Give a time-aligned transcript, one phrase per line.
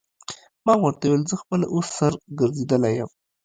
[0.65, 3.09] ما ورته وویل: زه خپله اوس سر ګرځېدلی یم.